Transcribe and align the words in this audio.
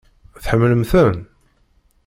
Tḥemmlem-ten? 0.43 1.15